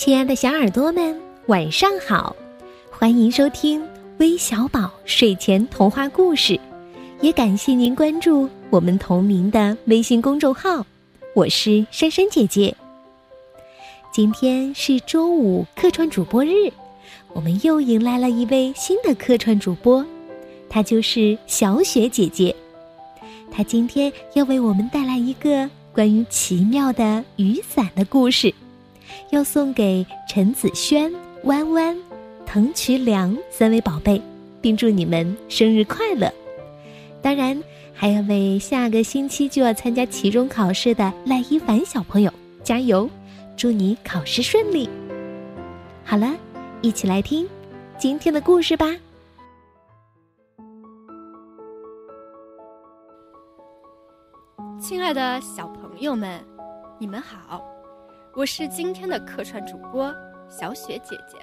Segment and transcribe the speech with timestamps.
[0.00, 1.14] 亲爱的小耳朵们，
[1.48, 2.34] 晚上好！
[2.90, 6.58] 欢迎收听微小宝睡前童话故事，
[7.20, 10.86] 也感谢您关注我们同名的微信公众号。
[11.34, 12.74] 我是珊珊姐姐。
[14.10, 16.72] 今天是周五客串主播日，
[17.34, 20.02] 我们又迎来了一位新的客串主播，
[20.70, 22.56] 她就是小雪姐姐。
[23.52, 28.54] 她今天要为我们带来一个关于奇妙的雨伞的故事。
[29.30, 31.12] 要送给陈子轩、
[31.44, 31.96] 弯弯、
[32.44, 34.20] 滕渠良三位宝贝，
[34.60, 36.32] 并祝你们生日快乐。
[37.22, 37.62] 当然，
[37.94, 42.32] 还要为下个星期就要参加期中考试的赖一凡小朋友
[42.64, 43.08] 加油，
[43.56, 44.88] 祝你考试顺利。
[46.04, 46.34] 好了，
[46.80, 47.46] 一起来听
[47.98, 48.86] 今天的故事吧。
[54.80, 56.42] 亲爱的小朋友们，
[56.98, 57.62] 你们好。
[58.36, 60.14] 我是今天的客串主播
[60.48, 61.36] 小雪姐姐，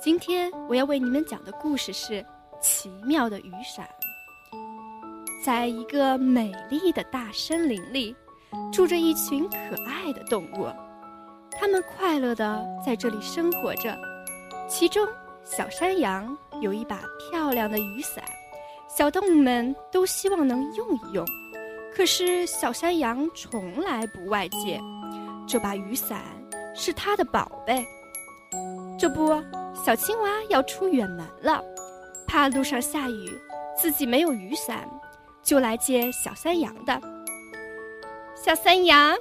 [0.00, 2.14] 今天我要为你们讲的故事是
[2.62, 3.86] 《奇妙的雨伞》。
[5.44, 8.16] 在一个美丽的大森林里，
[8.72, 10.66] 住着一群可爱的动物，
[11.50, 13.94] 它们快乐地在这里生活着。
[14.66, 15.06] 其中，
[15.44, 18.24] 小山羊有一把漂亮的雨伞，
[18.88, 21.24] 小动物们都希望能用一用，
[21.94, 24.80] 可是小山羊从来不外借。
[25.46, 26.22] 这把雨伞
[26.74, 27.84] 是他的宝贝。
[28.98, 29.42] 这不，
[29.74, 31.62] 小青蛙要出远门了，
[32.26, 33.38] 怕路上下雨，
[33.76, 34.88] 自己没有雨伞，
[35.42, 37.00] 就来借小山羊的。
[38.34, 39.14] 小山羊，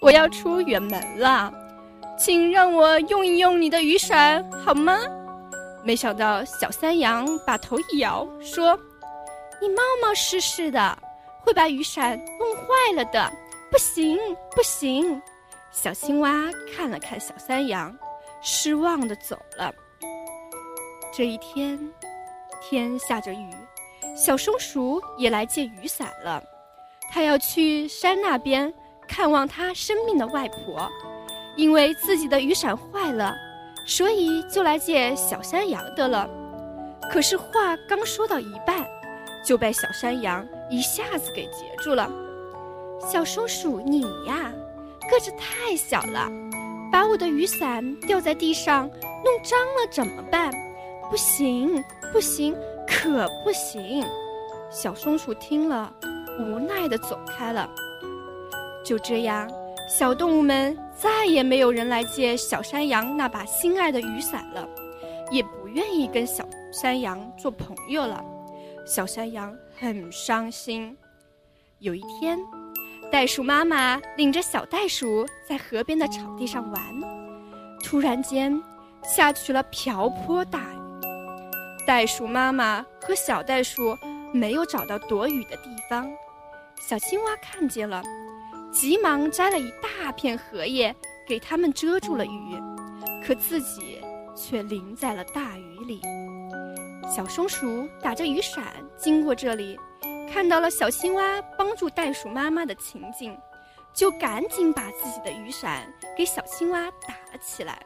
[0.00, 1.52] 我要出远门了，
[2.18, 4.98] 请让我用一用你的雨伞好吗？
[5.82, 8.78] 没想到小山羊把头一摇，说
[9.60, 10.98] ：“你冒冒失失的，
[11.40, 13.30] 会把雨伞弄坏了的。”
[13.74, 14.16] 不行，
[14.54, 15.20] 不行！
[15.72, 17.92] 小青蛙看了看小山羊，
[18.40, 19.74] 失望的走了。
[21.12, 21.76] 这一天，
[22.62, 23.50] 天下着雨，
[24.16, 26.40] 小松鼠也来借雨伞了。
[27.10, 28.72] 它要去山那边
[29.08, 30.88] 看望它生病的外婆，
[31.56, 33.34] 因为自己的雨伞坏了，
[33.88, 36.30] 所以就来借小山羊的了。
[37.10, 38.86] 可是话刚说到一半，
[39.44, 42.08] 就被小山羊一下子给截住了。
[43.06, 44.50] 小松鼠，你呀，
[45.10, 46.26] 个子太小了，
[46.90, 50.50] 把我的雨伞掉在地上弄脏了怎么办？
[51.10, 52.56] 不行，不行，
[52.88, 54.02] 可不行！
[54.70, 55.92] 小松鼠听了，
[56.40, 57.70] 无奈地走开了。
[58.82, 59.50] 就这样，
[59.86, 64.66] 小动物们再也没有人来借小山羊那把心爱的雨伞了，
[65.30, 68.24] 也不愿意跟小山羊做朋友了。
[68.86, 70.96] 小山羊很伤心。
[71.80, 72.38] 有一天。
[73.14, 76.82] 袋鼠妈妈领着小袋鼠在河边的草地上玩，
[77.80, 78.60] 突然间
[79.04, 81.86] 下起了瓢泼大雨。
[81.86, 83.96] 袋鼠妈妈和小袋鼠
[84.32, 86.10] 没有找到躲雨的地方，
[86.80, 88.02] 小青蛙看见了，
[88.72, 90.92] 急忙摘了一大片荷叶
[91.24, 92.60] 给它们遮住了雨，
[93.24, 94.00] 可自己
[94.34, 96.00] 却淋在了大雨里。
[97.08, 98.64] 小松鼠打着雨伞
[98.98, 99.78] 经过这里。
[100.32, 103.36] 看到了小青蛙帮助袋鼠妈妈的情景，
[103.92, 105.86] 就赶紧把自己的雨伞
[106.16, 107.78] 给小青蛙打了起来。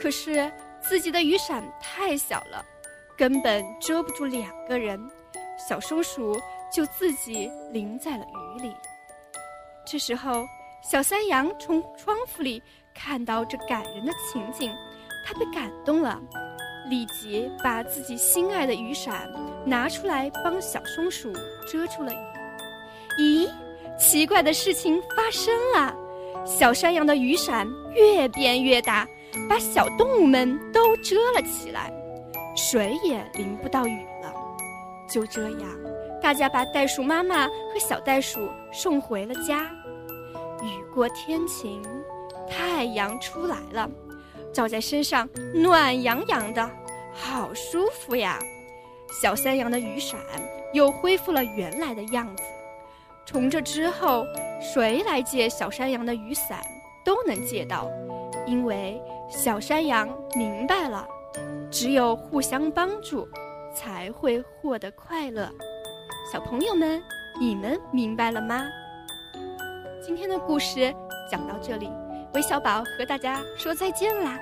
[0.00, 0.50] 可是
[0.80, 2.64] 自己的雨伞太小了，
[3.16, 5.00] 根本遮不住两个人，
[5.68, 6.38] 小松鼠
[6.72, 8.74] 就自己淋在了雨里。
[9.86, 10.44] 这时候，
[10.82, 12.62] 小山羊从窗户里
[12.94, 14.72] 看到这感人的情景，
[15.24, 16.20] 它被感动了。
[16.88, 19.30] 立即把自己心爱的雨伞
[19.64, 21.32] 拿出来帮小松鼠
[21.66, 22.16] 遮住了雨。
[23.18, 23.50] 咦，
[23.98, 25.94] 奇怪的事情发生了，
[26.44, 29.06] 小山羊的雨伞越变越大，
[29.48, 31.92] 把小动物们都遮了起来，
[32.56, 34.32] 水也淋不到雨了。
[35.08, 35.60] 就这样，
[36.20, 39.62] 大家把袋鼠妈妈和小袋鼠送回了家。
[40.62, 41.82] 雨过天晴，
[42.48, 43.88] 太阳出来了。
[44.56, 46.70] 照在身上暖洋洋的，
[47.12, 48.38] 好舒服呀！
[49.20, 50.18] 小山羊的雨伞
[50.72, 52.42] 又恢复了原来的样子。
[53.26, 54.24] 从这之后，
[54.58, 56.62] 谁来借小山羊的雨伞
[57.04, 57.90] 都能借到，
[58.46, 58.98] 因为
[59.28, 61.06] 小山羊明白了，
[61.70, 63.28] 只有互相帮助，
[63.74, 65.50] 才会获得快乐。
[66.32, 67.02] 小朋友们，
[67.38, 68.64] 你们明白了吗？
[70.02, 70.94] 今天的故事
[71.30, 71.90] 讲到这里，
[72.32, 74.40] 韦小宝和大家说再见啦！